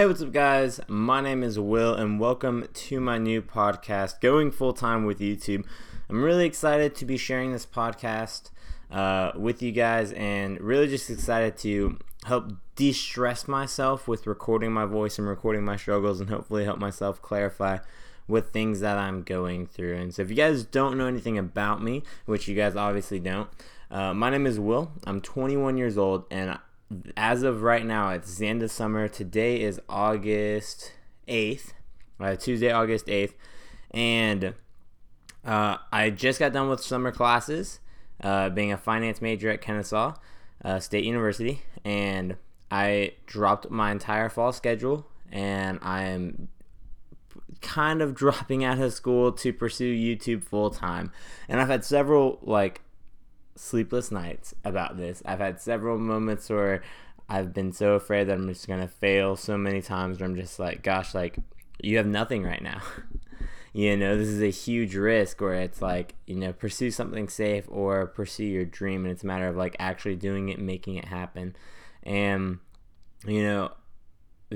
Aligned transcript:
Hey, 0.00 0.06
what's 0.06 0.22
up, 0.22 0.32
guys? 0.32 0.80
My 0.88 1.20
name 1.20 1.42
is 1.42 1.58
Will, 1.58 1.94
and 1.94 2.18
welcome 2.18 2.66
to 2.72 3.00
my 3.00 3.18
new 3.18 3.42
podcast, 3.42 4.18
Going 4.22 4.50
Full 4.50 4.72
Time 4.72 5.04
with 5.04 5.18
YouTube. 5.18 5.66
I'm 6.08 6.22
really 6.22 6.46
excited 6.46 6.94
to 6.94 7.04
be 7.04 7.18
sharing 7.18 7.52
this 7.52 7.66
podcast 7.66 8.48
uh, 8.90 9.32
with 9.36 9.60
you 9.60 9.72
guys, 9.72 10.12
and 10.12 10.58
really 10.58 10.88
just 10.88 11.10
excited 11.10 11.58
to 11.58 11.98
help 12.24 12.50
de 12.76 12.94
stress 12.94 13.46
myself 13.46 14.08
with 14.08 14.26
recording 14.26 14.72
my 14.72 14.86
voice 14.86 15.18
and 15.18 15.28
recording 15.28 15.66
my 15.66 15.76
struggles, 15.76 16.18
and 16.18 16.30
hopefully 16.30 16.64
help 16.64 16.78
myself 16.78 17.20
clarify 17.20 17.76
with 18.26 18.54
things 18.54 18.80
that 18.80 18.96
I'm 18.96 19.22
going 19.22 19.66
through. 19.66 19.96
And 19.96 20.14
so, 20.14 20.22
if 20.22 20.30
you 20.30 20.36
guys 20.36 20.64
don't 20.64 20.96
know 20.96 21.08
anything 21.08 21.36
about 21.36 21.82
me, 21.82 22.04
which 22.24 22.48
you 22.48 22.56
guys 22.56 22.74
obviously 22.74 23.20
don't, 23.20 23.50
uh, 23.90 24.14
my 24.14 24.30
name 24.30 24.46
is 24.46 24.58
Will. 24.58 24.92
I'm 25.04 25.20
21 25.20 25.76
years 25.76 25.98
old, 25.98 26.24
and 26.30 26.58
as 27.16 27.42
of 27.42 27.62
right 27.62 27.84
now, 27.84 28.10
it's 28.10 28.38
the 28.38 28.48
end 28.48 28.62
of 28.62 28.70
summer. 28.70 29.08
Today 29.08 29.60
is 29.60 29.80
August 29.88 30.92
8th, 31.28 31.72
uh, 32.18 32.36
Tuesday, 32.36 32.70
August 32.70 33.06
8th. 33.06 33.34
And 33.92 34.54
uh, 35.44 35.76
I 35.92 36.10
just 36.10 36.38
got 36.38 36.52
done 36.52 36.68
with 36.68 36.82
summer 36.82 37.12
classes, 37.12 37.80
uh, 38.22 38.50
being 38.50 38.72
a 38.72 38.76
finance 38.76 39.22
major 39.22 39.50
at 39.50 39.60
Kennesaw 39.60 40.14
uh, 40.64 40.80
State 40.80 41.04
University. 41.04 41.62
And 41.84 42.36
I 42.70 43.14
dropped 43.26 43.70
my 43.70 43.90
entire 43.92 44.28
fall 44.28 44.52
schedule, 44.52 45.06
and 45.30 45.78
I 45.82 46.04
am 46.04 46.48
kind 47.60 48.02
of 48.02 48.14
dropping 48.16 48.64
out 48.64 48.78
of 48.78 48.92
school 48.92 49.32
to 49.32 49.52
pursue 49.52 49.94
YouTube 49.94 50.42
full 50.42 50.70
time. 50.70 51.12
And 51.48 51.60
I've 51.60 51.68
had 51.68 51.84
several, 51.84 52.38
like, 52.42 52.82
sleepless 53.60 54.10
nights 54.10 54.54
about 54.64 54.96
this. 54.96 55.22
I've 55.26 55.38
had 55.38 55.60
several 55.60 55.98
moments 55.98 56.48
where 56.48 56.82
I've 57.28 57.52
been 57.52 57.72
so 57.72 57.94
afraid 57.94 58.24
that 58.24 58.38
I'm 58.38 58.48
just 58.48 58.66
gonna 58.66 58.88
fail 58.88 59.36
so 59.36 59.58
many 59.58 59.82
times 59.82 60.18
where 60.18 60.28
I'm 60.28 60.36
just 60.36 60.58
like, 60.58 60.82
gosh, 60.82 61.14
like 61.14 61.36
you 61.82 61.98
have 61.98 62.06
nothing 62.06 62.42
right 62.42 62.62
now. 62.62 62.80
you 63.72 63.96
know, 63.96 64.16
this 64.16 64.28
is 64.28 64.42
a 64.42 64.50
huge 64.50 64.96
risk 64.96 65.40
where 65.40 65.54
it's 65.54 65.82
like, 65.82 66.14
you 66.26 66.36
know, 66.36 66.52
pursue 66.52 66.90
something 66.90 67.28
safe 67.28 67.66
or 67.68 68.06
pursue 68.06 68.44
your 68.44 68.64
dream 68.64 69.04
and 69.04 69.12
it's 69.12 69.22
a 69.22 69.26
matter 69.26 69.46
of 69.46 69.56
like 69.56 69.76
actually 69.78 70.16
doing 70.16 70.48
it, 70.48 70.58
making 70.58 70.96
it 70.96 71.04
happen. 71.04 71.54
And 72.02 72.58
you 73.26 73.42
know, 73.42 73.72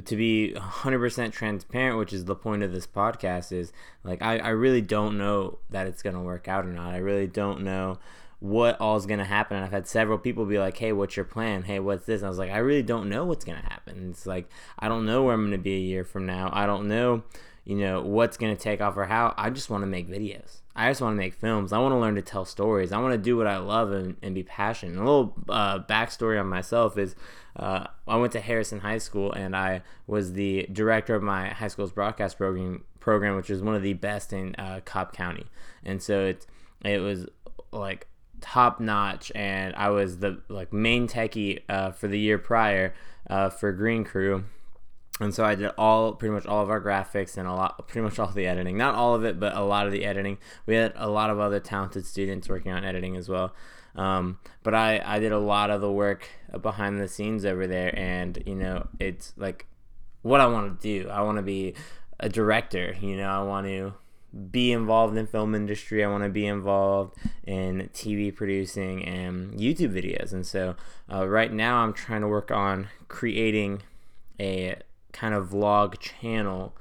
to 0.02 0.16
be 0.16 0.54
100% 0.56 1.32
transparent, 1.32 1.98
which 1.98 2.12
is 2.12 2.24
the 2.24 2.34
point 2.34 2.62
of 2.62 2.72
this 2.72 2.86
podcast, 2.86 3.52
is 3.52 3.72
like 4.02 4.22
I, 4.22 4.38
I 4.38 4.48
really 4.48 4.80
don't 4.80 5.18
know 5.18 5.58
that 5.70 5.86
it's 5.86 6.02
going 6.02 6.16
to 6.16 6.22
work 6.22 6.48
out 6.48 6.64
or 6.64 6.72
not. 6.72 6.94
I 6.94 6.96
really 6.96 7.26
don't 7.26 7.62
know 7.62 7.98
what 8.44 8.78
all's 8.78 9.06
to 9.20 9.24
happen. 9.24 9.56
And 9.56 9.64
I've 9.64 9.72
had 9.72 9.86
several 9.86 10.18
people 10.18 10.44
be 10.44 10.58
like, 10.58 10.76
hey, 10.76 10.92
what's 10.92 11.16
your 11.16 11.24
plan? 11.24 11.62
Hey, 11.62 11.80
what's 11.80 12.04
this? 12.04 12.20
And 12.20 12.26
I 12.26 12.28
was 12.28 12.38
like, 12.38 12.50
I 12.50 12.58
really 12.58 12.82
don't 12.82 13.08
know 13.08 13.24
what's 13.24 13.42
to 13.56 13.66
happen. 13.66 14.10
It's 14.10 14.26
like, 14.26 14.50
I 14.78 14.86
don't 14.86 15.06
know 15.06 15.22
where 15.22 15.32
I'm 15.32 15.40
to 15.52 15.56
be 15.56 15.76
a 15.76 15.80
year 15.80 16.04
from 16.04 16.26
now. 16.26 16.50
I 16.52 16.66
don't 16.66 16.86
know, 16.86 17.22
you 17.64 17.74
know, 17.74 18.02
what's 18.02 18.36
to 18.54 18.62
take 18.62 18.82
off 18.82 18.98
or 18.98 19.06
how. 19.06 19.32
I 19.38 19.48
just 19.48 19.70
want 19.70 19.80
to 19.80 19.86
make 19.86 20.10
videos. 20.10 20.58
I 20.76 20.90
just 20.90 21.00
want 21.00 21.14
to 21.14 21.16
make 21.16 21.32
films. 21.32 21.72
I 21.72 21.78
want 21.78 21.92
to 21.92 21.98
learn 21.98 22.16
to 22.16 22.22
tell 22.22 22.44
stories. 22.44 22.92
I 22.92 23.00
want 23.00 23.12
to 23.12 23.18
do 23.18 23.34
what 23.34 23.46
I 23.46 23.56
love 23.56 23.92
and, 23.92 24.18
and 24.22 24.34
be 24.34 24.42
passionate. 24.42 24.96
A 24.96 24.98
little 24.98 25.34
uh, 25.48 25.78
backstory 25.78 26.38
on 26.38 26.46
myself 26.46 26.98
is 26.98 27.16
uh, 27.56 27.86
I 28.06 28.16
went 28.16 28.34
to 28.34 28.40
Harrison 28.40 28.80
High 28.80 28.98
School 28.98 29.32
and 29.32 29.56
I 29.56 29.80
was 30.06 30.34
the 30.34 30.68
director 30.70 31.14
of 31.14 31.22
my 31.22 31.48
high 31.48 31.68
school's 31.68 31.92
broadcast 31.92 32.36
program, 32.36 32.84
program 33.00 33.36
which 33.36 33.48
is 33.48 33.62
one 33.62 33.74
of 33.74 33.80
the 33.80 33.94
best 33.94 34.34
in 34.34 34.54
uh, 34.56 34.80
Cobb 34.84 35.14
County. 35.14 35.46
And 35.82 36.02
so 36.02 36.26
it, 36.26 36.46
it 36.84 36.98
was 36.98 37.26
like 37.72 38.06
top 38.44 38.78
notch, 38.78 39.32
and 39.34 39.74
I 39.74 39.88
was 39.88 40.18
the 40.18 40.42
like 40.48 40.70
main 40.70 41.08
techie 41.08 41.62
uh, 41.68 41.92
for 41.92 42.08
the 42.08 42.18
year 42.18 42.36
prior 42.36 42.94
uh, 43.28 43.48
for 43.48 43.72
Green 43.72 44.04
Crew. 44.04 44.44
And 45.18 45.32
so 45.32 45.44
I 45.44 45.54
did 45.54 45.70
all 45.78 46.12
pretty 46.12 46.34
much 46.34 46.44
all 46.44 46.62
of 46.62 46.68
our 46.68 46.80
graphics 46.80 47.38
and 47.38 47.48
a 47.48 47.54
lot 47.54 47.88
pretty 47.88 48.04
much 48.04 48.18
all 48.18 48.26
the 48.26 48.46
editing. 48.46 48.76
Not 48.76 48.94
all 48.94 49.14
of 49.14 49.24
it, 49.24 49.40
but 49.40 49.56
a 49.56 49.62
lot 49.62 49.86
of 49.86 49.92
the 49.92 50.04
editing. 50.04 50.38
We 50.66 50.74
had 50.74 50.92
a 50.96 51.08
lot 51.08 51.30
of 51.30 51.38
other 51.38 51.58
talented 51.58 52.04
students 52.04 52.48
working 52.48 52.72
on 52.72 52.84
editing 52.84 53.16
as 53.16 53.28
well. 53.28 53.54
Um, 53.94 54.38
but 54.62 54.74
I, 54.74 55.00
I 55.04 55.20
did 55.20 55.32
a 55.32 55.38
lot 55.38 55.70
of 55.70 55.80
the 55.80 55.90
work 55.90 56.28
behind 56.60 57.00
the 57.00 57.08
scenes 57.08 57.44
over 57.44 57.66
there 57.66 57.96
and 57.96 58.42
you 58.44 58.56
know 58.56 58.88
it's 58.98 59.32
like 59.36 59.66
what 60.22 60.40
I 60.40 60.46
want 60.46 60.80
to 60.80 61.02
do. 61.02 61.08
I 61.08 61.22
want 61.22 61.38
to 61.38 61.42
be 61.42 61.74
a 62.20 62.28
director, 62.28 62.94
you 63.00 63.16
know, 63.16 63.28
I 63.28 63.42
want 63.42 63.66
to 63.68 63.94
be 64.50 64.72
involved 64.72 65.16
in 65.16 65.26
film 65.26 65.54
industry. 65.54 66.04
I 66.04 66.08
want 66.08 66.24
to 66.24 66.30
be 66.30 66.46
involved 66.46 67.16
in 67.44 67.88
TV 67.92 68.34
producing 68.34 69.04
and 69.04 69.54
YouTube 69.54 69.92
videos. 69.92 70.32
And 70.32 70.46
so 70.46 70.76
uh, 71.12 71.26
right 71.26 71.52
now 71.52 71.78
I'm 71.78 71.92
trying 71.92 72.22
to 72.22 72.28
work 72.28 72.50
on 72.50 72.88
creating 73.08 73.82
a 74.40 74.76
kind 75.12 75.34
of 75.34 75.50
vlog 75.50 75.98
channel, 76.00 76.76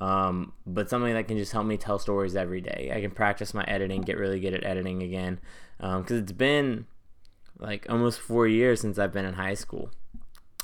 um, 0.00 0.52
but 0.66 0.90
something 0.90 1.14
that 1.14 1.28
can 1.28 1.38
just 1.38 1.52
help 1.52 1.66
me 1.66 1.76
tell 1.76 1.98
stories 1.98 2.34
every 2.34 2.60
day. 2.60 2.90
I 2.94 3.00
can 3.00 3.12
practice 3.12 3.54
my 3.54 3.64
editing, 3.64 4.02
get 4.02 4.18
really 4.18 4.40
good 4.40 4.54
at 4.54 4.64
editing 4.64 5.02
again, 5.02 5.38
because 5.78 6.10
um, 6.10 6.18
it's 6.18 6.32
been 6.32 6.86
like 7.58 7.86
almost 7.88 8.20
four 8.20 8.46
years 8.46 8.80
since 8.80 8.98
I've 8.98 9.12
been 9.12 9.24
in 9.24 9.34
high 9.34 9.54
school. 9.54 9.90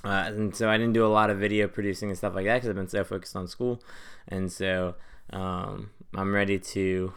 Uh, 0.04 0.24
and 0.26 0.56
so 0.56 0.68
I 0.68 0.76
didn't 0.76 0.94
do 0.94 1.06
a 1.06 1.08
lot 1.08 1.30
of 1.30 1.38
video 1.38 1.68
producing 1.68 2.08
and 2.08 2.18
stuff 2.18 2.34
like 2.34 2.44
that 2.46 2.56
because 2.56 2.68
I've 2.68 2.74
been 2.74 2.88
so 2.88 3.04
focused 3.04 3.36
on 3.36 3.46
school. 3.46 3.80
And 4.26 4.50
so 4.50 4.96
um, 5.30 5.90
I'm 6.14 6.34
ready 6.34 6.58
to 6.58 7.12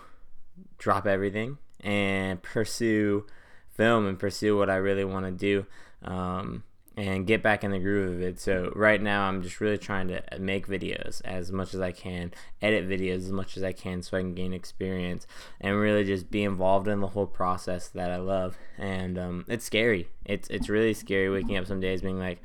drop 0.78 1.06
everything 1.06 1.58
and 1.82 2.42
pursue 2.42 3.26
film 3.70 4.08
and 4.08 4.18
pursue 4.18 4.58
what 4.58 4.70
I 4.70 4.76
really 4.76 5.04
want 5.04 5.26
to 5.26 5.32
do 5.32 5.66
um, 6.02 6.64
and 6.96 7.28
get 7.28 7.44
back 7.44 7.64
in 7.66 7.72
the 7.72 7.80
groove 7.80 8.16
of 8.16 8.22
it. 8.22 8.40
So 8.40 8.72
right 8.74 9.02
now 9.02 9.24
I'm 9.24 9.42
just 9.42 9.60
really 9.60 9.78
trying 9.78 10.08
to 10.08 10.24
make 10.40 10.66
videos 10.68 11.22
as 11.26 11.52
much 11.52 11.74
as 11.74 11.82
I 11.82 11.92
can, 11.92 12.34
edit 12.62 12.88
videos 12.88 13.18
as 13.18 13.32
much 13.32 13.58
as 13.58 13.64
I 13.64 13.74
can 13.74 14.02
so 14.02 14.18
I 14.18 14.22
can 14.22 14.34
gain 14.34 14.54
experience 14.54 15.28
and 15.60 15.78
really 15.78 16.06
just 16.06 16.32
be 16.32 16.44
involved 16.44 16.88
in 16.88 17.02
the 17.02 17.08
whole 17.08 17.28
process 17.28 17.90
that 17.90 18.12
I 18.12 18.18
love. 18.18 18.58
And 18.78 19.20
um, 19.20 19.46
it's 19.50 19.66
scary. 19.66 20.08
It's 20.24 20.48
it's 20.50 20.70
really 20.70 20.94
scary 20.94 21.30
waking 21.30 21.58
up 21.58 21.68
some 21.68 21.82
days 21.82 22.02
being 22.02 22.20
like, 22.20 22.40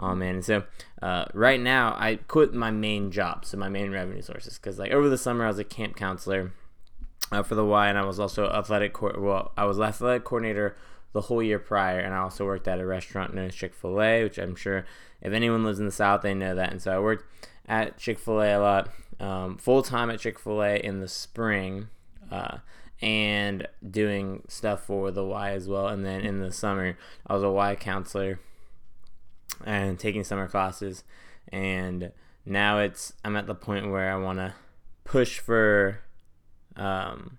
Oh 0.00 0.14
man! 0.14 0.42
So 0.42 0.64
uh, 1.02 1.26
right 1.34 1.60
now 1.60 1.94
I 1.98 2.16
quit 2.16 2.54
my 2.54 2.70
main 2.70 3.10
job, 3.10 3.44
so 3.44 3.58
my 3.58 3.68
main 3.68 3.92
revenue 3.92 4.22
sources, 4.22 4.58
because 4.58 4.78
like 4.78 4.92
over 4.92 5.08
the 5.08 5.18
summer 5.18 5.44
I 5.44 5.48
was 5.48 5.58
a 5.58 5.64
camp 5.64 5.94
counselor 5.94 6.52
uh, 7.30 7.42
for 7.42 7.54
the 7.54 7.64
Y, 7.64 7.88
and 7.88 7.98
I 7.98 8.04
was 8.04 8.18
also 8.18 8.48
athletic. 8.48 8.94
Co- 8.94 9.18
well, 9.18 9.52
I 9.56 9.64
was 9.66 9.78
athletic 9.78 10.24
coordinator 10.24 10.74
the 11.12 11.22
whole 11.22 11.42
year 11.42 11.58
prior, 11.58 11.98
and 11.98 12.14
I 12.14 12.18
also 12.18 12.46
worked 12.46 12.66
at 12.66 12.80
a 12.80 12.86
restaurant 12.86 13.34
known 13.34 13.46
as 13.46 13.54
Chick 13.54 13.74
Fil 13.74 14.00
A, 14.00 14.24
which 14.24 14.38
I'm 14.38 14.56
sure 14.56 14.86
if 15.20 15.32
anyone 15.32 15.64
lives 15.64 15.78
in 15.78 15.86
the 15.86 15.92
South, 15.92 16.22
they 16.22 16.34
know 16.34 16.54
that. 16.54 16.70
And 16.70 16.80
so 16.80 16.92
I 16.92 16.98
worked 16.98 17.26
at 17.68 17.98
Chick 17.98 18.18
Fil 18.18 18.40
A 18.40 18.54
a 18.54 18.58
lot, 18.58 18.88
um, 19.20 19.58
full 19.58 19.82
time 19.82 20.10
at 20.10 20.20
Chick 20.20 20.38
Fil 20.38 20.62
A 20.62 20.76
in 20.76 21.00
the 21.00 21.08
spring. 21.08 21.88
Uh, 22.30 22.58
and 23.02 23.66
doing 23.88 24.42
stuff 24.48 24.84
for 24.84 25.10
the 25.10 25.24
Y 25.24 25.52
as 25.52 25.68
well. 25.68 25.88
And 25.88 26.04
then 26.04 26.20
in 26.20 26.40
the 26.40 26.52
summer, 26.52 26.96
I 27.26 27.34
was 27.34 27.42
a 27.42 27.50
Y 27.50 27.74
counselor 27.76 28.38
and 29.64 29.98
taking 29.98 30.24
summer 30.24 30.48
classes. 30.48 31.04
And 31.52 32.12
now 32.46 32.78
it's 32.78 33.12
i'm 33.24 33.36
at 33.36 33.46
the 33.46 33.54
point 33.54 33.90
where 33.90 34.10
i 34.10 34.16
want 34.16 34.38
to 34.38 34.54
push 35.04 35.38
for 35.38 36.00
um, 36.76 37.38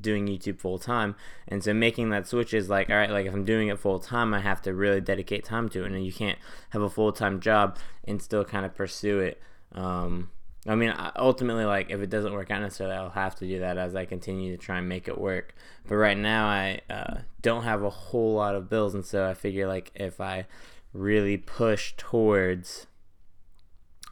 doing 0.00 0.26
youtube 0.26 0.58
full 0.60 0.78
time 0.78 1.16
and 1.48 1.64
so 1.64 1.74
making 1.74 2.10
that 2.10 2.26
switch 2.26 2.54
is 2.54 2.68
like 2.68 2.88
all 2.88 2.96
right 2.96 3.10
like 3.10 3.26
if 3.26 3.34
i'm 3.34 3.44
doing 3.44 3.68
it 3.68 3.78
full 3.78 3.98
time 3.98 4.32
i 4.32 4.40
have 4.40 4.62
to 4.62 4.72
really 4.72 5.00
dedicate 5.00 5.44
time 5.44 5.68
to 5.68 5.84
it. 5.84 5.90
And 5.90 6.04
you 6.04 6.12
can't 6.12 6.38
have 6.70 6.82
a 6.82 6.90
full 6.90 7.12
time 7.12 7.40
job 7.40 7.78
and 8.04 8.22
still 8.22 8.44
kind 8.44 8.64
of 8.64 8.74
pursue 8.74 9.18
it. 9.20 9.40
Um, 9.72 10.30
I 10.66 10.74
mean, 10.74 10.92
ultimately, 11.16 11.64
like 11.64 11.90
if 11.90 12.00
it 12.00 12.10
doesn't 12.10 12.32
work 12.32 12.50
out 12.50 12.60
necessarily, 12.60 12.96
I'll 12.96 13.10
have 13.10 13.34
to 13.36 13.46
do 13.46 13.60
that 13.60 13.78
as 13.78 13.94
I 13.94 14.04
continue 14.04 14.56
to 14.56 14.62
try 14.62 14.78
and 14.78 14.88
make 14.88 15.08
it 15.08 15.18
work. 15.18 15.54
But 15.86 15.96
right 15.96 16.16
now, 16.16 16.46
I 16.46 16.80
uh, 16.90 17.18
don't 17.40 17.62
have 17.62 17.82
a 17.82 17.90
whole 17.90 18.34
lot 18.34 18.54
of 18.54 18.68
bills, 18.68 18.94
and 18.94 19.04
so 19.04 19.26
I 19.26 19.34
figure 19.34 19.66
like 19.66 19.92
if 19.94 20.20
I 20.20 20.46
really 20.92 21.36
push 21.36 21.94
towards 21.96 22.86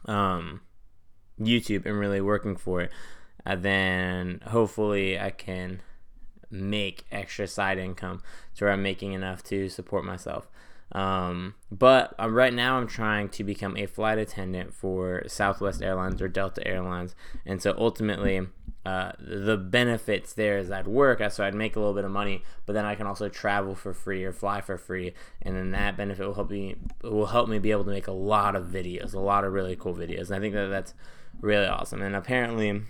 um, 0.05 0.61
YouTube 1.39 1.85
and 1.85 1.99
really 1.99 2.21
working 2.21 2.55
for 2.55 2.81
it, 2.81 2.91
uh, 3.45 3.55
then 3.55 4.41
hopefully 4.47 5.19
I 5.19 5.31
can 5.31 5.81
make 6.49 7.05
extra 7.11 7.47
side 7.47 7.77
income 7.77 8.21
to 8.55 8.65
where 8.65 8.73
I'm 8.73 8.83
making 8.83 9.13
enough 9.13 9.43
to 9.43 9.69
support 9.69 10.05
myself. 10.05 10.47
Um, 10.91 11.55
but 11.69 12.15
uh, 12.19 12.29
right 12.29 12.53
now, 12.53 12.77
I'm 12.77 12.87
trying 12.87 13.29
to 13.29 13.43
become 13.43 13.75
a 13.75 13.85
flight 13.85 14.17
attendant 14.17 14.73
for 14.73 15.23
Southwest 15.27 15.81
Airlines 15.81 16.21
or 16.21 16.27
Delta 16.27 16.65
Airlines, 16.65 17.13
and 17.45 17.61
so 17.61 17.75
ultimately, 17.77 18.47
uh, 18.85 19.11
the 19.19 19.57
benefits 19.57 20.31
there 20.31 20.57
is 20.57 20.71
I'd 20.71 20.87
work, 20.87 21.21
so 21.31 21.43
I'd 21.43 21.53
make 21.53 21.75
a 21.75 21.79
little 21.79 21.93
bit 21.93 22.05
of 22.05 22.11
money, 22.11 22.41
but 22.65 22.71
then 22.71 22.85
I 22.85 22.95
can 22.95 23.05
also 23.05 23.27
travel 23.27 23.75
for 23.75 23.93
free 23.93 24.23
or 24.23 24.31
fly 24.31 24.61
for 24.61 24.77
free, 24.77 25.13
and 25.41 25.57
then 25.57 25.71
that 25.71 25.97
benefit 25.97 26.25
will 26.25 26.35
help 26.35 26.49
me 26.49 26.75
will 27.03 27.25
help 27.25 27.49
me 27.49 27.59
be 27.59 27.71
able 27.71 27.83
to 27.83 27.91
make 27.91 28.07
a 28.07 28.13
lot 28.13 28.55
of 28.55 28.67
videos, 28.67 29.13
a 29.13 29.19
lot 29.19 29.43
of 29.43 29.51
really 29.51 29.75
cool 29.75 29.93
videos, 29.93 30.27
and 30.27 30.35
I 30.35 30.39
think 30.39 30.53
that 30.53 30.67
that's 30.67 30.93
really 31.41 31.67
awesome. 31.67 32.01
And 32.01 32.15
apparently, 32.15 32.83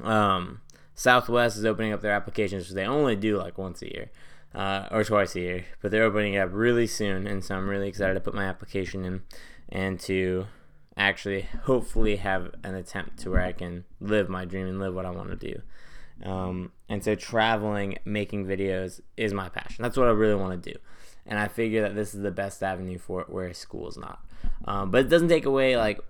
um, 0.00 0.62
Southwest 0.94 1.58
is 1.58 1.66
opening 1.66 1.92
up 1.92 2.00
their 2.00 2.12
applications, 2.12 2.68
so 2.68 2.74
they 2.74 2.86
only 2.86 3.14
do 3.14 3.36
like 3.36 3.58
once 3.58 3.82
a 3.82 3.92
year 3.92 4.10
uh, 4.54 4.88
or 4.90 5.04
twice 5.04 5.36
a 5.36 5.40
year, 5.40 5.64
but 5.80 5.90
they're 5.90 6.04
opening 6.04 6.34
it 6.34 6.38
up 6.38 6.50
really 6.52 6.86
soon, 6.86 7.26
and 7.26 7.44
so 7.44 7.54
I'm 7.54 7.68
really 7.68 7.88
excited 7.88 8.14
to 8.14 8.20
put 8.20 8.34
my 8.34 8.44
application 8.44 9.04
in 9.04 9.22
and 9.68 10.00
to 10.00 10.46
actually 10.96 11.42
hopefully 11.64 12.16
have 12.16 12.54
an 12.64 12.74
attempt 12.74 13.18
to 13.20 13.30
where 13.30 13.42
I 13.42 13.52
can 13.52 13.84
live 14.00 14.28
my 14.28 14.44
dream 14.44 14.66
and 14.66 14.80
live 14.80 14.94
what 14.94 15.06
I 15.06 15.10
want 15.10 15.30
to 15.30 15.36
do. 15.36 15.62
Um, 16.28 16.72
and 16.88 17.04
so 17.04 17.14
traveling, 17.14 17.98
making 18.04 18.46
videos 18.46 19.00
is 19.16 19.32
my 19.32 19.48
passion. 19.48 19.82
That's 19.82 19.96
what 19.96 20.08
I 20.08 20.12
really 20.12 20.34
want 20.34 20.60
to 20.60 20.72
do. 20.72 20.78
And 21.24 21.38
I 21.38 21.46
figure 21.46 21.82
that 21.82 21.94
this 21.94 22.14
is 22.14 22.22
the 22.22 22.30
best 22.30 22.62
avenue 22.62 22.98
for 22.98 23.20
it 23.20 23.30
where 23.30 23.52
school 23.54 23.88
is 23.88 23.96
not. 23.96 24.18
Um, 24.64 24.90
but 24.90 25.02
it 25.02 25.08
doesn't 25.08 25.28
take 25.28 25.44
away, 25.44 25.76
like, 25.76 26.00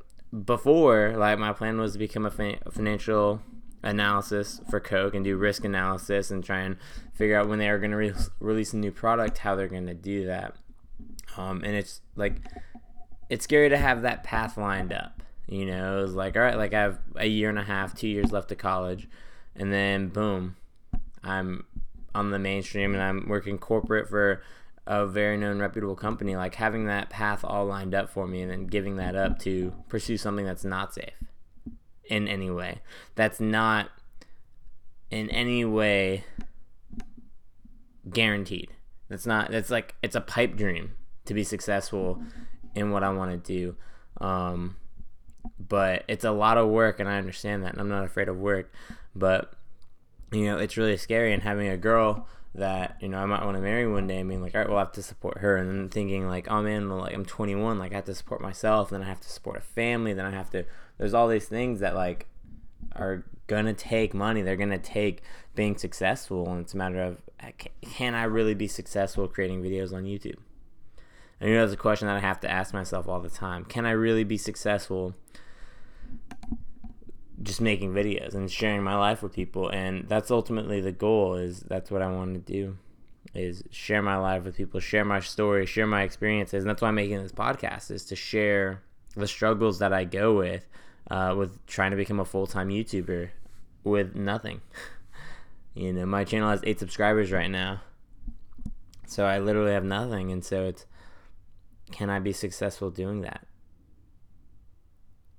before, 0.45 1.15
like, 1.17 1.39
my 1.39 1.53
plan 1.53 1.79
was 1.79 1.93
to 1.93 1.99
become 1.99 2.25
a, 2.25 2.31
fin- 2.31 2.61
financial 2.71 3.43
analysis 3.83 4.61
for 4.69 4.81
Coke 4.81 5.15
and 5.15 5.25
do 5.25 5.37
risk 5.37 5.65
analysis 5.65 6.31
and 6.31 6.43
try 6.43 6.61
and 6.61 6.77
figure 7.15 7.39
out 7.39 7.49
when 7.49 7.59
they 7.59 7.69
are 7.69 7.79
going 7.79 7.91
to 7.91 7.97
re- 7.97 8.13
release 8.41 8.73
a 8.73 8.77
new 8.77 8.91
product, 8.91 9.39
how 9.39 9.55
they're 9.55 9.69
going 9.69 9.87
to 9.87 9.95
do 9.95 10.27
that. 10.27 10.55
Um, 11.37 11.63
and 11.65 11.77
it's 11.77 12.01
like, 12.17 12.41
it's 13.29 13.45
scary 13.45 13.69
to 13.69 13.77
have 13.77 14.03
that 14.03 14.25
path 14.25 14.57
lined 14.57 14.93
up. 14.93 15.23
You 15.47 15.67
know, 15.67 16.05
it's 16.05 16.13
like, 16.13 16.37
all 16.37 16.43
right, 16.43 16.57
like 16.57 16.75
I 16.75 16.83
have 16.83 16.99
a 17.17 17.27
year 17.27 17.49
and 17.49 17.59
a 17.59 17.65
half, 17.65 17.95
two 17.95 18.09
years 18.09 18.33
left 18.33 18.53
of 18.53 18.59
college 18.59 19.09
and 19.57 19.73
then 19.73 20.09
boom, 20.09 20.57
I'm 21.23 21.65
on 22.15 22.31
the 22.31 22.39
mainstream 22.39 22.95
and 22.95 23.03
I'm 23.03 23.29
working 23.29 23.59
corporate 23.59 24.09
for 24.09 24.43
a 24.87 25.07
very 25.07 25.37
known 25.37 25.59
reputable 25.59 25.97
company. 25.97 26.37
Like 26.37 26.55
having 26.55 26.87
that 26.87 27.11
path 27.11 27.45
all 27.45 27.67
lined 27.67 27.95
up 27.95 28.11
for 28.11 28.27
me 28.27 28.43
and 28.43 28.51
then 28.51 28.67
giving 28.67 28.97
that 28.97 29.17
up 29.17 29.39
to 29.41 29.73
pursue 29.89 30.17
something 30.17 30.45
that's 30.45 30.65
not 30.65 30.95
safe 30.95 31.13
in 32.09 32.27
any 32.27 32.51
way. 32.51 32.81
That's 33.15 33.41
not 33.41 33.91
in 35.11 35.31
any 35.31 35.65
way 35.65 36.25
guaranteed. 38.11 38.71
That's 39.09 39.27
not. 39.27 39.51
That's 39.51 39.71
like 39.71 39.95
it's 40.03 40.17
a 40.17 40.21
pipe 40.21 40.57
dream 40.57 40.93
to 41.27 41.35
be 41.35 41.45
successful 41.45 42.23
in 42.75 42.91
what 42.91 43.03
I 43.03 43.11
want 43.11 43.31
to 43.31 43.53
do. 43.53 43.77
Um, 44.25 44.77
but 45.59 46.05
it's 46.09 46.25
a 46.25 46.33
lot 46.33 46.59
of 46.59 46.69
work, 46.69 47.01
and 47.01 47.09
I 47.09 47.19
understand 47.19 47.63
that, 47.63 47.73
and 47.73 47.81
I'm 47.81 47.89
not 47.89 48.05
afraid 48.05 48.29
of 48.29 48.37
work. 48.37 48.73
But 49.15 49.53
you 50.33 50.45
know, 50.45 50.59
it's 50.59 50.77
really 50.77 50.97
scary. 50.97 51.33
And 51.33 51.43
having 51.43 51.69
a 51.69 51.77
girl 51.77 52.27
that 52.55 52.97
you 53.01 53.09
know 53.09 53.19
I 53.19 53.27
might 53.27 53.45
want 53.45 53.57
to 53.57 53.63
marry 53.63 53.87
one 53.87 54.07
day, 54.07 54.21
I 54.21 54.23
mean, 54.23 54.41
like, 54.41 54.55
all 54.55 54.61
right, 54.61 54.69
well, 54.69 54.79
I 54.79 54.83
have 54.83 54.93
to 54.93 55.03
support 55.03 55.39
her, 55.39 55.57
and 55.57 55.69
then 55.69 55.89
thinking 55.89 56.27
like, 56.27 56.51
oh 56.51 56.63
man, 56.63 56.89
well, 56.89 56.99
like 56.99 57.15
I'm 57.15 57.25
21, 57.25 57.79
like 57.79 57.93
I 57.93 57.97
have 57.97 58.05
to 58.07 58.15
support 58.15 58.41
myself, 58.41 58.91
then 58.91 59.03
I 59.03 59.07
have 59.07 59.21
to 59.21 59.29
support 59.29 59.57
a 59.57 59.61
family, 59.61 60.13
then 60.13 60.25
I 60.25 60.31
have 60.31 60.51
to. 60.51 60.65
There's 60.99 61.15
all 61.15 61.29
these 61.29 61.47
things 61.47 61.81
that 61.81 61.95
like 61.95 62.27
are 62.97 63.25
gonna 63.47 63.75
take 63.75 64.15
money. 64.15 64.43
They're 64.43 64.57
gonna 64.57 64.79
take 64.79 65.23
being 65.55 65.77
successful, 65.77 66.49
and 66.51 66.61
it's 66.61 66.75
a 66.75 66.77
matter 66.77 67.03
of 67.03 67.19
can 67.83 68.15
I 68.15 68.25
really 68.25 68.55
be 68.55 68.67
successful 68.67 69.29
creating 69.29 69.63
videos 69.63 69.93
on 69.93 70.05
YouTube? 70.05 70.39
And 71.41 71.51
you 71.51 71.57
know, 71.57 71.63
that's 71.63 71.75
a 71.75 71.77
question 71.77 72.09
that 72.09 72.17
I 72.17 72.21
have 72.21 72.41
to 72.41 72.51
ask 72.51 72.75
myself 72.75 73.09
all 73.09 73.21
the 73.21 73.31
time. 73.31 73.65
Can 73.65 73.87
I 73.87 73.93
really 73.93 74.25
be 74.25 74.37
successful 74.37 75.15
just 77.43 77.61
making 77.61 77.93
videos 77.93 78.35
and 78.35 78.51
sharing 78.51 78.83
my 78.83 78.97
life 78.97 79.23
with 79.23 79.33
people 79.33 79.69
and 79.69 80.09
that's 80.09 80.31
ultimately 80.31 80.81
the 80.81 80.93
goal 80.93 81.35
is 81.35 81.61
that's 81.61 81.91
what 81.91 82.03
i 82.03 82.11
want 82.11 82.35
to 82.35 82.53
do 82.53 82.77
is 83.35 83.63
share 83.71 84.03
my 84.03 84.17
life 84.17 84.45
with 84.45 84.57
people 84.57 84.81
share 84.81 85.05
my 85.05 85.21
story 85.21 85.65
share 85.67 85.87
my 85.87 86.03
experiences 86.03 86.65
and 86.65 86.71
that's 86.71 86.83
why 86.83 86.89
i'm 86.89 86.95
making 86.95 87.23
this 87.23 87.33
podcast 87.33 87.91
is 87.91 88.05
to 88.05 88.17
share 88.17 88.83
the 89.15 89.29
struggles 89.29 89.79
that 89.79 89.93
i 89.93 90.05
go 90.05 90.37
with 90.37 90.67
uh, 91.11 91.35
with 91.37 91.65
trying 91.67 91.91
to 91.91 91.97
become 91.97 92.21
a 92.21 92.25
full-time 92.25 92.69
youtuber 92.69 93.31
with 93.83 94.15
nothing. 94.15 94.61
You 95.75 95.93
know 95.93 96.07
my 96.07 96.25
channel 96.25 96.51
has 96.51 96.61
eight 96.65 96.81
subscribers 96.81 97.31
right 97.31 97.49
now 97.49 97.83
so 99.07 99.25
i 99.25 99.39
literally 99.39 99.71
have 99.71 99.85
nothing 99.85 100.33
and 100.33 100.45
so 100.45 100.65
it's 100.65 100.87
can 101.93 102.11
i 102.11 102.19
be 102.19 102.33
successful 102.33 102.91
doing 102.91 103.21
that 103.21 103.47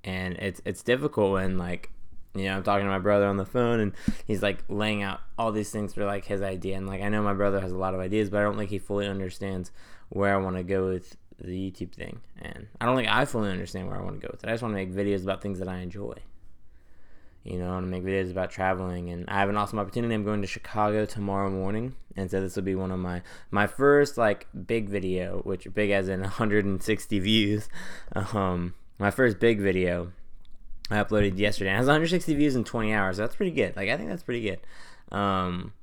and 0.03 0.35
it's 0.35 0.61
it's 0.65 0.83
difficult 0.83 1.33
when 1.33 1.57
like 1.57 1.91
you 2.35 2.45
know 2.45 2.57
I'm 2.57 2.63
talking 2.63 2.85
to 2.85 2.91
my 2.91 2.99
brother 2.99 3.25
on 3.25 3.37
the 3.37 3.45
phone 3.45 3.79
and 3.79 3.93
he's 4.25 4.41
like 4.41 4.63
laying 4.69 5.01
out 5.01 5.19
all 5.37 5.51
these 5.51 5.71
things 5.71 5.93
for 5.93 6.05
like 6.05 6.25
his 6.25 6.41
idea 6.41 6.77
and 6.77 6.87
like 6.87 7.01
I 7.01 7.09
know 7.09 7.21
my 7.23 7.33
brother 7.33 7.59
has 7.59 7.71
a 7.71 7.77
lot 7.77 7.93
of 7.93 7.99
ideas 7.99 8.29
but 8.29 8.39
I 8.39 8.43
don't 8.43 8.57
think 8.57 8.69
he 8.69 8.79
fully 8.79 9.07
understands 9.07 9.71
where 10.09 10.33
I 10.33 10.37
want 10.37 10.57
to 10.57 10.63
go 10.63 10.87
with 10.87 11.17
the 11.41 11.71
YouTube 11.71 11.93
thing 11.93 12.21
and 12.41 12.67
I 12.79 12.85
don't 12.85 12.95
think 12.95 13.09
I 13.09 13.25
fully 13.25 13.49
understand 13.49 13.87
where 13.87 13.97
I 13.97 14.01
want 14.01 14.19
to 14.19 14.27
go 14.27 14.29
with 14.31 14.43
it. 14.43 14.47
I 14.47 14.53
just 14.53 14.61
want 14.61 14.73
to 14.73 14.75
make 14.75 14.93
videos 14.93 15.23
about 15.23 15.41
things 15.41 15.59
that 15.59 15.67
I 15.67 15.77
enjoy. 15.77 16.15
You 17.43 17.57
know, 17.57 17.69
I 17.69 17.71
want 17.71 17.85
to 17.85 17.89
make 17.89 18.03
videos 18.03 18.29
about 18.29 18.51
traveling 18.51 19.09
and 19.09 19.25
I 19.29 19.39
have 19.39 19.49
an 19.49 19.55
awesome 19.55 19.79
opportunity. 19.79 20.13
I'm 20.13 20.25
going 20.25 20.41
to 20.41 20.47
Chicago 20.47 21.05
tomorrow 21.05 21.49
morning 21.49 21.95
and 22.15 22.29
so 22.29 22.41
this 22.41 22.55
will 22.55 22.63
be 22.63 22.75
one 22.75 22.91
of 22.91 22.99
my 22.99 23.21
my 23.49 23.65
first 23.65 24.17
like 24.17 24.47
big 24.67 24.89
video, 24.89 25.39
which 25.43 25.73
big 25.73 25.89
as 25.91 26.09
in 26.09 26.19
160 26.21 27.19
views. 27.19 27.69
Um 28.13 28.73
my 28.99 29.09
first 29.09 29.39
big 29.39 29.59
video 29.59 30.11
I 30.91 30.97
uploaded 30.97 31.37
yesterday. 31.37 31.71
It 31.71 31.77
has 31.77 31.85
160 31.85 32.33
views 32.35 32.55
in 32.55 32.63
20 32.63 32.93
hours. 32.93 33.15
So 33.17 33.23
that's 33.23 33.35
pretty 33.35 33.51
good. 33.51 33.75
Like 33.75 33.89
I 33.89 33.97
think 33.97 34.09
that's 34.09 34.23
pretty 34.23 34.41
good. 34.41 34.59
Um, 35.15 35.73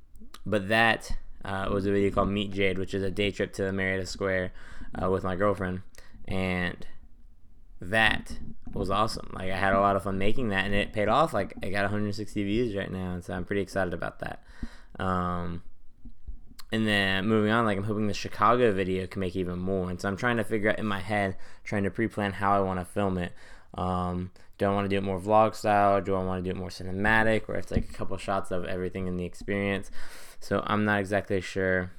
but 0.45 0.69
that 0.69 1.11
uh, 1.43 1.69
was 1.71 1.85
a 1.85 1.91
video 1.91 2.11
called 2.11 2.29
Meet 2.29 2.51
Jade, 2.51 2.77
which 2.77 2.93
is 2.93 3.03
a 3.03 3.11
day 3.11 3.31
trip 3.31 3.53
to 3.53 3.63
the 3.63 3.73
Marietta 3.73 4.05
Square 4.05 4.51
uh, 5.01 5.09
with 5.09 5.23
my 5.23 5.35
girlfriend, 5.35 5.81
and 6.27 6.85
that 7.81 8.37
was 8.73 8.89
awesome. 8.89 9.29
Like 9.33 9.51
I 9.51 9.57
had 9.57 9.73
a 9.73 9.79
lot 9.79 9.95
of 9.95 10.03
fun 10.03 10.17
making 10.17 10.49
that, 10.49 10.65
and 10.65 10.73
it 10.73 10.93
paid 10.93 11.07
off. 11.07 11.33
Like 11.33 11.53
I 11.63 11.69
got 11.69 11.83
160 11.83 12.43
views 12.43 12.75
right 12.75 12.91
now, 12.91 13.13
and 13.13 13.23
so 13.23 13.33
I'm 13.33 13.45
pretty 13.45 13.61
excited 13.61 13.93
about 13.93 14.19
that. 14.19 14.43
Um, 14.99 15.63
and 16.71 16.87
then 16.87 17.27
moving 17.27 17.51
on, 17.51 17.65
like 17.65 17.77
I'm 17.77 17.83
hoping 17.83 18.07
the 18.07 18.13
Chicago 18.13 18.71
video 18.73 19.07
can 19.07 19.19
make 19.19 19.35
even 19.35 19.59
more. 19.59 19.89
And 19.89 19.99
so 19.99 20.07
I'm 20.07 20.17
trying 20.17 20.37
to 20.37 20.43
figure 20.43 20.69
out 20.69 20.79
in 20.79 20.85
my 20.85 20.99
head, 20.99 21.37
trying 21.63 21.83
to 21.83 21.91
pre-plan 21.91 22.33
how 22.33 22.51
I 22.51 22.59
want 22.59 22.79
to 22.79 22.85
film 22.85 23.17
it. 23.17 23.31
Um, 23.75 24.31
do 24.57 24.65
I 24.65 24.73
want 24.73 24.85
to 24.85 24.89
do 24.89 24.97
it 24.97 25.03
more 25.03 25.19
vlog 25.19 25.55
style? 25.55 26.01
Do 26.01 26.15
I 26.15 26.23
want 26.23 26.43
to 26.43 26.49
do 26.49 26.55
it 26.55 26.59
more 26.59 26.69
cinematic, 26.69 27.47
where 27.47 27.57
it's 27.57 27.71
like 27.71 27.89
a 27.89 27.93
couple 27.93 28.17
shots 28.17 28.51
of 28.51 28.65
everything 28.65 29.07
in 29.07 29.17
the 29.17 29.25
experience? 29.25 29.91
So 30.39 30.63
I'm 30.65 30.83
not 30.83 30.99
exactly 30.99 31.41
sure 31.41 31.91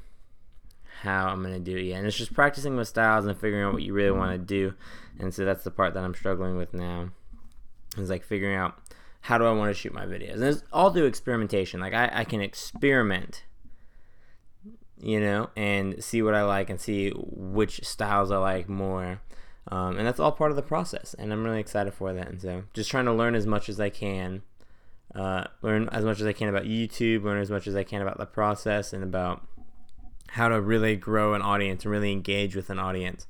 how 1.03 1.29
I'm 1.29 1.43
gonna 1.43 1.61
do 1.61 1.77
it 1.77 1.85
yet. 1.85 1.99
And 1.99 2.07
it's 2.07 2.17
just 2.17 2.35
practicing 2.35 2.77
with 2.77 2.89
styles 2.89 3.25
and 3.25 3.39
figuring 3.39 3.65
out 3.65 3.73
what 3.73 3.83
you 3.83 3.93
really 3.93 4.11
want 4.11 4.33
to 4.33 4.39
do. 4.39 4.75
And 5.21 5.33
so 5.33 5.45
that's 5.45 5.65
the 5.65 5.71
part 5.71 5.95
that 5.95 6.03
I'm 6.03 6.15
struggling 6.15 6.57
with 6.57 6.75
now. 6.75 7.11
Is 7.97 8.11
like 8.11 8.25
figuring 8.25 8.57
out 8.57 8.75
how 9.23 9.39
do 9.39 9.45
I 9.45 9.53
want 9.53 9.71
to 9.71 9.81
shoot 9.81 9.95
my 9.95 10.07
videos. 10.07 10.35
And 10.35 10.45
it's 10.45 10.63
all 10.73 10.93
through 10.93 11.07
experimentation. 11.07 11.81
Like 11.81 11.95
I, 11.95 12.11
I 12.13 12.25
can 12.25 12.41
experiment 12.41 13.45
you 15.01 15.21
know, 15.21 15.51
and 15.57 16.03
see 16.03 16.23
what 16.23 16.35
I 16.35 16.43
like 16.45 16.71
and 16.71 16.81
see 16.81 17.11
which 17.11 17.85
styles 17.85 18.31
I 18.31 18.39
like 18.39 18.69
more. 18.69 19.21
Um, 19.71 19.99
and 19.99 20.07
that's 20.07 20.19
all 20.19 20.33
part 20.33 20.51
of 20.51 20.57
the 20.57 20.63
process. 20.63 21.15
And 21.19 21.33
I'm 21.33 21.45
really 21.45 21.61
excited 21.61 21.93
for 21.93 22.13
that. 22.13 22.29
And 22.29 22.41
so 22.41 22.65
just 22.73 22.91
trying 22.91 23.05
to 23.05 23.13
learn 23.13 23.35
as 23.35 23.47
much 23.47 23.69
as 23.69 23.79
I 23.79 23.91
can, 23.91 24.43
uh, 25.15 25.45
learn 25.63 25.89
as 25.91 26.05
much 26.05 26.21
as 26.21 26.27
I 26.27 26.33
can 26.33 26.49
about 26.49 26.65
YouTube, 26.65 27.25
learn 27.25 27.41
as 27.41 27.51
much 27.51 27.67
as 27.67 27.77
I 27.77 27.85
can 27.85 28.01
about 28.01 28.19
the 28.19 28.27
process 28.27 28.93
and 28.93 29.03
about 29.03 29.47
how 30.29 30.49
to 30.49 30.61
really 30.61 30.97
grow 30.97 31.35
an 31.35 31.43
audience 31.43 31.85
and 31.85 31.93
really 31.93 32.13
engage 32.13 32.57
with 32.57 32.71
an 32.71 32.79
audience. 32.79 33.27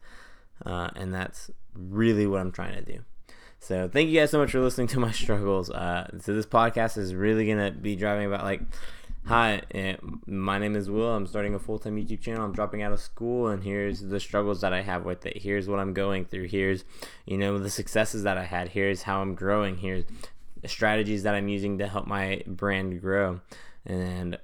Uh, 0.64 0.90
and 0.96 1.12
that's 1.12 1.50
really 1.74 2.26
what 2.26 2.40
I'm 2.40 2.52
trying 2.52 2.74
to 2.74 2.92
do. 2.92 3.00
So 3.60 3.88
thank 3.88 4.08
you 4.08 4.20
guys 4.20 4.30
so 4.30 4.38
much 4.38 4.52
for 4.52 4.60
listening 4.60 4.86
to 4.88 5.00
my 5.00 5.10
struggles. 5.12 5.70
Uh, 5.70 6.08
so 6.20 6.34
this 6.34 6.46
podcast 6.46 6.96
is 6.96 7.14
really 7.14 7.46
gonna 7.46 7.72
be 7.72 7.96
driving 7.96 8.26
about 8.26 8.44
like 8.44 8.60
Hi, 9.26 9.60
eh, 9.72 9.96
my 10.26 10.58
name 10.58 10.74
is 10.74 10.88
Will. 10.88 11.12
I'm 11.14 11.26
starting 11.26 11.54
a 11.54 11.58
full 11.58 11.78
time 11.78 11.96
YouTube 11.96 12.20
channel. 12.20 12.44
I'm 12.44 12.52
dropping 12.52 12.82
out 12.82 12.92
of 12.92 13.00
school, 13.00 13.48
and 13.48 13.62
here's 13.62 14.00
the 14.00 14.20
struggles 14.20 14.62
that 14.62 14.72
I 14.72 14.80
have 14.80 15.04
with 15.04 15.26
it. 15.26 15.42
Here's 15.42 15.68
what 15.68 15.80
I'm 15.80 15.92
going 15.92 16.24
through. 16.24 16.48
Here's, 16.48 16.84
you 17.26 17.36
know, 17.36 17.58
the 17.58 17.68
successes 17.70 18.22
that 18.22 18.38
I 18.38 18.44
had. 18.44 18.70
Here's 18.70 19.02
how 19.02 19.20
I'm 19.20 19.34
growing. 19.34 19.76
Here's 19.76 20.04
strategies 20.66 21.24
that 21.24 21.34
I'm 21.34 21.48
using 21.48 21.78
to 21.78 21.88
help 21.88 22.06
my 22.06 22.42
brand 22.46 23.00
grow. 23.00 23.40
And, 23.84 24.38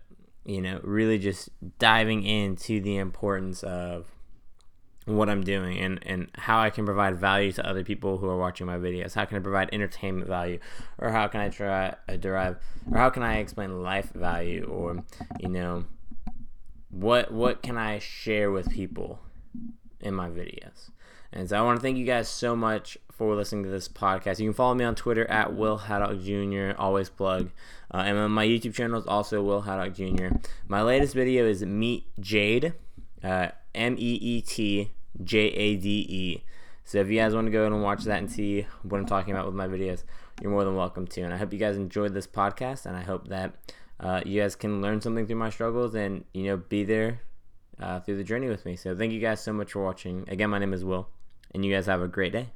you 0.44 0.60
know, 0.60 0.80
really 0.82 1.18
just 1.18 1.48
diving 1.78 2.24
into 2.24 2.80
the 2.80 2.98
importance 2.98 3.62
of 3.62 4.13
what 5.06 5.28
I'm 5.28 5.42
doing 5.42 5.78
and, 5.78 6.00
and 6.06 6.30
how 6.34 6.60
I 6.60 6.70
can 6.70 6.86
provide 6.86 7.18
value 7.18 7.52
to 7.52 7.68
other 7.68 7.84
people 7.84 8.18
who 8.18 8.28
are 8.28 8.38
watching 8.38 8.66
my 8.66 8.78
videos. 8.78 9.14
How 9.14 9.24
can 9.24 9.36
I 9.36 9.40
provide 9.40 9.68
entertainment 9.72 10.28
value, 10.28 10.58
or 10.98 11.10
how 11.10 11.28
can 11.28 11.40
I 11.40 11.50
try 11.50 11.94
uh, 12.08 12.16
derive, 12.16 12.56
or 12.90 12.98
how 12.98 13.10
can 13.10 13.22
I 13.22 13.38
explain 13.38 13.82
life 13.82 14.12
value, 14.12 14.64
or 14.64 15.04
you 15.40 15.48
know, 15.48 15.84
what 16.90 17.32
what 17.32 17.62
can 17.62 17.76
I 17.76 17.98
share 17.98 18.50
with 18.50 18.70
people 18.70 19.20
in 20.00 20.14
my 20.14 20.28
videos? 20.28 20.90
And 21.32 21.48
so 21.48 21.58
I 21.58 21.62
want 21.62 21.78
to 21.78 21.82
thank 21.82 21.98
you 21.98 22.06
guys 22.06 22.28
so 22.28 22.54
much 22.54 22.96
for 23.10 23.34
listening 23.34 23.64
to 23.64 23.70
this 23.70 23.88
podcast. 23.88 24.38
You 24.38 24.46
can 24.46 24.54
follow 24.54 24.74
me 24.74 24.84
on 24.84 24.94
Twitter 24.94 25.28
at 25.30 25.54
Will 25.54 25.78
Haddock 25.78 26.22
Jr. 26.22 26.80
Always 26.80 27.08
plug. 27.08 27.50
Uh, 27.92 27.98
and 27.98 28.32
my 28.32 28.46
YouTube 28.46 28.74
channel 28.74 29.00
is 29.00 29.06
also 29.06 29.42
Will 29.42 29.62
Haddock 29.62 29.94
Jr. 29.94 30.28
My 30.68 30.80
latest 30.82 31.14
video 31.14 31.44
is 31.44 31.64
Meet 31.64 32.06
Jade. 32.20 32.74
Uh, 33.24 33.48
M 33.74 33.96
E 33.98 34.18
E 34.20 34.42
T 34.42 34.90
J 35.22 35.38
A 35.38 35.76
D 35.76 36.06
E. 36.08 36.44
So 36.84 36.98
if 36.98 37.08
you 37.08 37.18
guys 37.18 37.34
want 37.34 37.46
to 37.46 37.50
go 37.50 37.66
and 37.66 37.82
watch 37.82 38.04
that 38.04 38.18
and 38.18 38.30
see 38.30 38.66
what 38.82 38.98
I'm 38.98 39.06
talking 39.06 39.32
about 39.32 39.46
with 39.46 39.54
my 39.54 39.66
videos, 39.66 40.04
you're 40.42 40.50
more 40.50 40.64
than 40.64 40.76
welcome 40.76 41.06
to. 41.06 41.22
And 41.22 41.32
I 41.32 41.38
hope 41.38 41.52
you 41.52 41.58
guys 41.58 41.76
enjoyed 41.76 42.12
this 42.12 42.26
podcast, 42.26 42.84
and 42.84 42.96
I 42.96 43.02
hope 43.02 43.28
that 43.28 43.54
uh, 44.00 44.20
you 44.26 44.40
guys 44.42 44.54
can 44.54 44.82
learn 44.82 45.00
something 45.00 45.26
through 45.26 45.36
my 45.36 45.50
struggles 45.50 45.94
and 45.94 46.24
you 46.34 46.44
know 46.44 46.58
be 46.58 46.84
there 46.84 47.22
uh, 47.80 48.00
through 48.00 48.18
the 48.18 48.24
journey 48.24 48.48
with 48.48 48.66
me. 48.66 48.76
So 48.76 48.94
thank 48.94 49.12
you 49.12 49.20
guys 49.20 49.40
so 49.40 49.52
much 49.52 49.72
for 49.72 49.82
watching. 49.82 50.26
Again, 50.28 50.50
my 50.50 50.58
name 50.58 50.74
is 50.74 50.84
Will, 50.84 51.08
and 51.54 51.64
you 51.64 51.72
guys 51.72 51.86
have 51.86 52.02
a 52.02 52.08
great 52.08 52.32
day. 52.32 52.50